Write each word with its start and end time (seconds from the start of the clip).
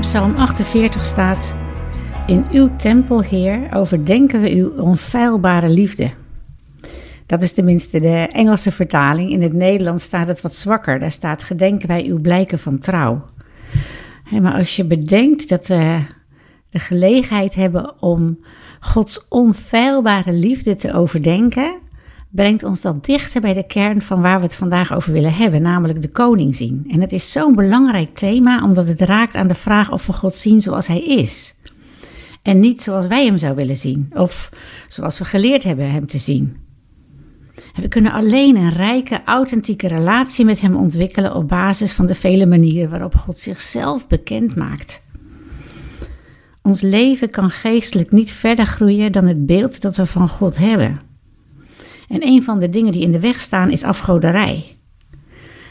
in 0.00 0.06
Psalm 0.06 0.36
48 0.36 1.04
staat: 1.04 1.54
In 2.26 2.46
uw 2.52 2.76
tempel, 2.76 3.22
Heer, 3.22 3.68
overdenken 3.74 4.40
we 4.40 4.50
uw 4.50 4.70
onfeilbare 4.70 5.68
liefde. 5.68 6.10
Dat 7.26 7.42
is 7.42 7.52
tenminste 7.52 8.00
de 8.00 8.28
Engelse 8.32 8.70
vertaling. 8.70 9.30
In 9.30 9.42
het 9.42 9.52
Nederlands 9.52 10.04
staat 10.04 10.28
het 10.28 10.40
wat 10.40 10.54
zwakker. 10.54 10.98
Daar 10.98 11.10
staat: 11.10 11.42
Gedenken 11.42 11.88
wij 11.88 12.04
uw 12.04 12.20
blijken 12.20 12.58
van 12.58 12.78
trouw. 12.78 13.24
maar 14.40 14.54
als 14.54 14.76
je 14.76 14.84
bedenkt 14.84 15.48
dat 15.48 15.66
we 15.66 16.00
de 16.70 16.78
gelegenheid 16.78 17.54
hebben 17.54 18.02
om 18.02 18.38
Gods 18.80 19.28
onfeilbare 19.28 20.32
liefde 20.32 20.74
te 20.74 20.92
overdenken, 20.92 21.78
brengt 22.30 22.62
ons 22.62 22.80
dat 22.80 23.04
dichter 23.04 23.40
bij 23.40 23.54
de 23.54 23.66
kern 23.66 24.02
van 24.02 24.22
waar 24.22 24.36
we 24.36 24.44
het 24.44 24.56
vandaag 24.56 24.94
over 24.94 25.12
willen 25.12 25.34
hebben, 25.34 25.62
namelijk 25.62 26.02
de 26.02 26.10
koning 26.10 26.56
zien. 26.56 26.84
En 26.90 27.00
het 27.00 27.12
is 27.12 27.32
zo'n 27.32 27.54
belangrijk 27.54 28.14
thema 28.14 28.64
omdat 28.64 28.86
het 28.86 29.00
raakt 29.00 29.34
aan 29.34 29.48
de 29.48 29.54
vraag 29.54 29.92
of 29.92 30.06
we 30.06 30.12
God 30.12 30.36
zien 30.36 30.62
zoals 30.62 30.86
hij 30.86 31.04
is. 31.04 31.54
En 32.42 32.60
niet 32.60 32.82
zoals 32.82 33.06
wij 33.06 33.24
hem 33.26 33.38
zouden 33.38 33.62
willen 33.62 33.80
zien, 33.80 34.10
of 34.12 34.50
zoals 34.88 35.18
we 35.18 35.24
geleerd 35.24 35.64
hebben 35.64 35.90
hem 35.90 36.06
te 36.06 36.18
zien. 36.18 36.56
En 37.74 37.82
we 37.82 37.88
kunnen 37.88 38.12
alleen 38.12 38.56
een 38.56 38.70
rijke, 38.70 39.20
authentieke 39.24 39.88
relatie 39.88 40.44
met 40.44 40.60
hem 40.60 40.76
ontwikkelen 40.76 41.34
op 41.34 41.48
basis 41.48 41.92
van 41.92 42.06
de 42.06 42.14
vele 42.14 42.46
manieren 42.46 42.90
waarop 42.90 43.14
God 43.14 43.38
zichzelf 43.38 44.08
bekend 44.08 44.56
maakt. 44.56 45.02
Ons 46.62 46.80
leven 46.80 47.30
kan 47.30 47.50
geestelijk 47.50 48.12
niet 48.12 48.32
verder 48.32 48.66
groeien 48.66 49.12
dan 49.12 49.26
het 49.26 49.46
beeld 49.46 49.80
dat 49.80 49.96
we 49.96 50.06
van 50.06 50.28
God 50.28 50.58
hebben. 50.58 51.09
En 52.10 52.26
een 52.26 52.42
van 52.42 52.58
de 52.58 52.68
dingen 52.68 52.92
die 52.92 53.02
in 53.02 53.12
de 53.12 53.20
weg 53.20 53.40
staan 53.40 53.70
is 53.70 53.82
afgoderij. 53.82 54.76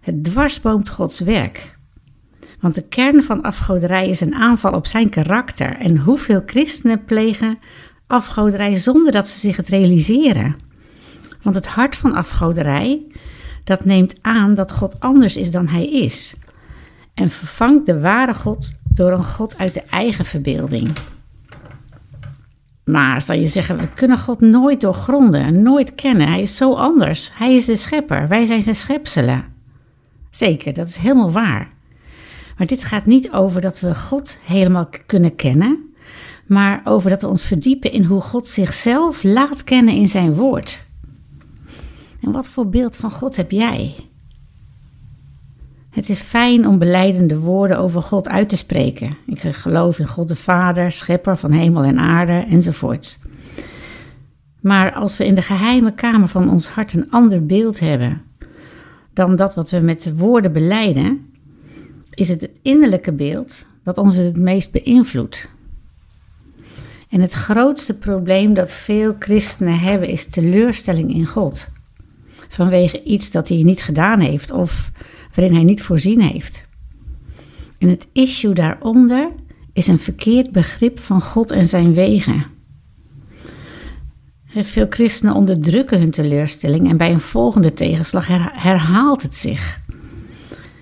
Het 0.00 0.24
dwarsboomt 0.24 0.88
Gods 0.88 1.20
werk. 1.20 1.78
Want 2.60 2.74
de 2.74 2.82
kern 2.82 3.22
van 3.22 3.42
afgoderij 3.42 4.08
is 4.08 4.20
een 4.20 4.34
aanval 4.34 4.72
op 4.72 4.86
zijn 4.86 5.08
karakter. 5.08 5.76
En 5.76 5.98
hoeveel 5.98 6.42
christenen 6.46 7.04
plegen 7.04 7.58
afgoderij 8.06 8.76
zonder 8.76 9.12
dat 9.12 9.28
ze 9.28 9.38
zich 9.38 9.56
het 9.56 9.68
realiseren? 9.68 10.56
Want 11.42 11.56
het 11.56 11.66
hart 11.66 11.96
van 11.96 12.14
afgoderij, 12.14 13.02
dat 13.64 13.84
neemt 13.84 14.14
aan 14.20 14.54
dat 14.54 14.72
God 14.72 15.00
anders 15.00 15.36
is 15.36 15.50
dan 15.50 15.68
hij 15.68 15.86
is. 15.86 16.36
En 17.14 17.30
vervangt 17.30 17.86
de 17.86 18.00
ware 18.00 18.34
God 18.34 18.74
door 18.94 19.12
een 19.12 19.24
God 19.24 19.58
uit 19.58 19.74
de 19.74 19.82
eigen 19.82 20.24
verbeelding. 20.24 20.92
Maar 22.84 23.22
zal 23.22 23.36
je 23.36 23.46
zeggen, 23.46 23.76
we 23.76 23.88
kunnen 23.88 24.18
God 24.18 24.40
nooit 24.40 24.80
doorgronden, 24.80 25.62
nooit 25.62 25.94
kennen. 25.94 26.28
Hij 26.28 26.42
is 26.42 26.56
zo 26.56 26.74
anders. 26.74 27.30
Hij 27.34 27.54
is 27.54 27.64
de 27.64 27.76
schepper, 27.76 28.28
wij 28.28 28.46
zijn 28.46 28.62
zijn 28.62 28.74
schepselen. 28.74 29.44
Zeker, 30.30 30.74
dat 30.74 30.88
is 30.88 30.96
helemaal 30.96 31.32
waar. 31.32 31.68
Maar 32.58 32.66
dit 32.66 32.84
gaat 32.84 33.06
niet 33.06 33.32
over 33.32 33.60
dat 33.60 33.80
we 33.80 33.94
God 33.94 34.38
helemaal 34.42 34.88
kunnen 35.06 35.36
kennen, 35.36 35.94
maar 36.46 36.80
over 36.84 37.10
dat 37.10 37.22
we 37.22 37.28
ons 37.28 37.44
verdiepen 37.44 37.92
in 37.92 38.04
hoe 38.04 38.20
God 38.20 38.48
zichzelf 38.48 39.22
laat 39.22 39.64
kennen 39.64 39.94
in 39.94 40.08
zijn 40.08 40.34
woord. 40.34 40.86
En 42.20 42.32
wat 42.32 42.48
voor 42.48 42.68
beeld 42.68 42.96
van 42.96 43.10
God 43.10 43.36
heb 43.36 43.50
jij? 43.50 43.94
Het 45.94 46.08
is 46.08 46.20
fijn 46.20 46.66
om 46.66 46.78
beleidende 46.78 47.38
woorden 47.38 47.78
over 47.78 48.02
God 48.02 48.28
uit 48.28 48.48
te 48.48 48.56
spreken. 48.56 49.16
Ik 49.26 49.38
geloof 49.38 49.98
in 49.98 50.06
God 50.06 50.28
de 50.28 50.36
Vader, 50.36 50.92
schepper 50.92 51.36
van 51.36 51.52
hemel 51.52 51.82
en 51.82 51.98
aarde 51.98 52.46
enzovoorts. 52.48 53.18
Maar 54.60 54.92
als 54.92 55.16
we 55.16 55.26
in 55.26 55.34
de 55.34 55.42
geheime 55.42 55.94
kamer 55.94 56.28
van 56.28 56.50
ons 56.50 56.68
hart 56.68 56.94
een 56.94 57.10
ander 57.10 57.46
beeld 57.46 57.80
hebben 57.80 58.22
dan 59.12 59.36
dat 59.36 59.54
wat 59.54 59.70
we 59.70 59.80
met 59.80 60.02
de 60.02 60.16
woorden 60.16 60.52
beleiden, 60.52 61.26
is 62.10 62.28
het 62.28 62.40
het 62.40 62.50
innerlijke 62.62 63.12
beeld 63.12 63.66
dat 63.84 63.98
ons 63.98 64.16
het 64.16 64.36
meest 64.36 64.72
beïnvloedt. 64.72 65.50
En 67.08 67.20
het 67.20 67.32
grootste 67.32 67.98
probleem 67.98 68.54
dat 68.54 68.72
veel 68.72 69.16
christenen 69.18 69.78
hebben 69.78 70.08
is 70.08 70.26
teleurstelling 70.26 71.14
in 71.14 71.26
God. 71.26 71.68
Vanwege 72.48 73.02
iets 73.02 73.30
dat 73.30 73.48
hij 73.48 73.62
niet 73.62 73.82
gedaan 73.82 74.20
heeft 74.20 74.50
of 74.50 74.90
waarin 75.34 75.54
hij 75.54 75.64
niet 75.64 75.82
voorzien 75.82 76.20
heeft. 76.20 76.66
En 77.78 77.88
het 77.88 78.06
issue 78.12 78.54
daaronder 78.54 79.30
is 79.72 79.86
een 79.86 79.98
verkeerd 79.98 80.52
begrip 80.52 80.98
van 80.98 81.20
God 81.20 81.50
en 81.50 81.66
zijn 81.66 81.94
wegen. 81.94 82.46
Veel 84.56 84.86
christenen 84.88 85.34
onderdrukken 85.34 85.98
hun 85.98 86.10
teleurstelling 86.10 86.88
en 86.88 86.96
bij 86.96 87.12
een 87.12 87.20
volgende 87.20 87.72
tegenslag 87.72 88.26
herhaalt 88.52 89.22
het 89.22 89.36
zich. 89.36 89.80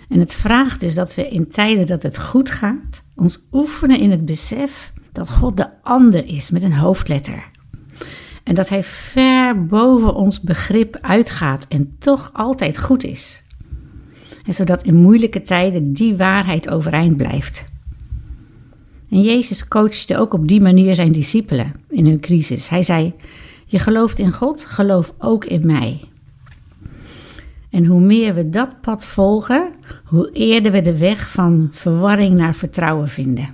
En 0.09 0.19
het 0.19 0.35
vraagt 0.35 0.81
dus 0.81 0.95
dat 0.95 1.15
we 1.15 1.29
in 1.29 1.49
tijden 1.49 1.87
dat 1.87 2.03
het 2.03 2.19
goed 2.19 2.51
gaat, 2.51 3.03
ons 3.15 3.47
oefenen 3.53 3.99
in 3.99 4.11
het 4.11 4.27
besef 4.27 4.93
dat 5.13 5.31
God 5.31 5.57
de 5.57 5.69
ander 5.83 6.27
is 6.27 6.51
met 6.51 6.63
een 6.63 6.75
hoofdletter. 6.75 7.51
En 8.45 8.55
dat 8.55 8.69
Hij 8.69 8.85
ver 8.85 9.67
boven 9.67 10.15
ons 10.15 10.41
begrip 10.41 10.99
uitgaat 11.01 11.67
en 11.69 11.97
toch 11.99 12.31
altijd 12.33 12.79
goed 12.79 13.05
is. 13.05 13.42
En 14.45 14.55
zodat 14.55 14.83
in 14.83 14.97
moeilijke 14.97 15.43
tijden 15.43 15.93
die 15.93 16.17
waarheid 16.17 16.71
overeind 16.71 17.17
blijft. 17.17 17.65
En 19.11 19.23
Jezus 19.23 19.69
coachte 19.69 20.17
ook 20.17 20.33
op 20.35 20.49
die 20.49 20.61
manier 20.61 20.95
zijn 20.95 21.13
discipelen 21.13 21.73
in 21.89 22.07
hun 22.07 22.21
crisis. 22.21 22.69
Hij 22.69 22.83
zei: 22.83 23.15
Je 23.67 23.79
gelooft 23.79 24.19
in 24.19 24.33
God, 24.33 24.65
geloof 24.65 25.15
ook 25.19 25.45
in 25.45 25.67
mij. 25.67 26.01
En 27.71 27.87
hoe 27.87 28.01
meer 28.01 28.35
we 28.35 28.49
dat 28.49 28.81
pad 28.81 29.05
volgen, 29.05 29.73
hoe 30.05 30.31
eerder 30.33 30.73
we 30.73 30.83
de 30.83 30.99
weg 30.99 31.31
van 31.31 31.69
verwarring 31.71 32.35
naar 32.35 32.55
vertrouwen 32.55 33.09
vinden. 33.09 33.49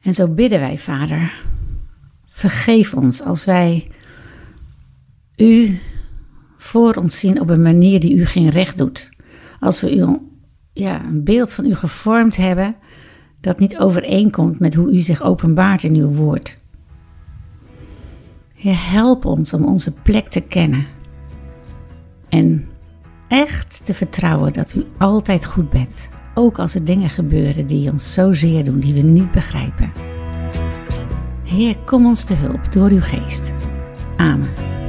En 0.00 0.14
zo 0.14 0.28
bidden 0.28 0.60
wij, 0.60 0.78
Vader. 0.78 1.32
Vergeef 2.26 2.94
ons 2.94 3.22
als 3.22 3.44
wij 3.44 3.90
u 5.36 5.78
voor 6.70 6.94
ons 6.94 7.18
zien 7.18 7.40
op 7.40 7.50
een 7.50 7.62
manier 7.62 8.00
die 8.00 8.14
u 8.14 8.26
geen 8.26 8.48
recht 8.48 8.78
doet. 8.78 9.10
Als 9.60 9.80
we 9.80 9.96
u, 9.96 10.18
ja, 10.72 11.04
een 11.04 11.24
beeld 11.24 11.52
van 11.52 11.66
u 11.66 11.74
gevormd 11.74 12.36
hebben 12.36 12.76
dat 13.40 13.58
niet 13.58 13.78
overeenkomt 13.78 14.58
met 14.60 14.74
hoe 14.74 14.92
u 14.92 15.00
zich 15.00 15.22
openbaart 15.22 15.82
in 15.82 15.94
uw 15.94 16.08
woord. 16.08 16.58
Heer, 18.54 18.90
help 18.90 19.24
ons 19.24 19.52
om 19.52 19.64
onze 19.64 19.92
plek 19.92 20.28
te 20.28 20.40
kennen 20.40 20.86
en 22.28 22.68
echt 23.28 23.80
te 23.84 23.94
vertrouwen 23.94 24.52
dat 24.52 24.74
u 24.74 24.84
altijd 24.98 25.46
goed 25.46 25.70
bent, 25.70 26.08
ook 26.34 26.58
als 26.58 26.74
er 26.74 26.84
dingen 26.84 27.10
gebeuren 27.10 27.66
die 27.66 27.92
ons 27.92 28.12
zo 28.12 28.32
zeer 28.32 28.64
doen, 28.64 28.80
die 28.80 28.94
we 28.94 29.00
niet 29.00 29.30
begrijpen. 29.30 29.92
Heer, 31.44 31.76
kom 31.84 32.06
ons 32.06 32.24
te 32.24 32.34
hulp 32.34 32.72
door 32.72 32.90
uw 32.90 33.00
geest. 33.00 33.52
Amen. 34.16 34.79